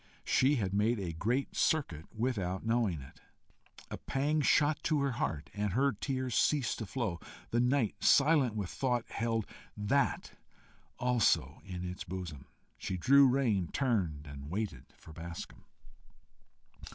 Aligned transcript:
She 0.23 0.55
had 0.55 0.73
made 0.73 0.99
a 0.99 1.13
great 1.13 1.55
circuit 1.55 2.07
without 2.11 2.65
knowing 2.65 3.01
it. 3.01 3.21
A 3.91 3.99
pang 3.99 4.41
shot 4.41 4.81
to 4.85 4.99
her 5.01 5.11
heart, 5.11 5.51
and 5.53 5.73
her 5.73 5.91
tears 5.91 6.33
ceased 6.33 6.79
to 6.79 6.87
flow. 6.87 7.19
The 7.51 7.59
night, 7.59 8.03
silent 8.03 8.55
with 8.55 8.71
thought, 8.71 9.07
held 9.11 9.45
THAT 9.77 10.31
also 10.97 11.61
in 11.65 11.85
its 11.87 12.03
bosom! 12.03 12.47
She 12.79 12.97
drew 12.97 13.27
rein, 13.27 13.67
turned, 13.71 14.25
and 14.25 14.49
waited 14.49 14.85
for 14.97 15.13
Bascombe. 15.13 15.65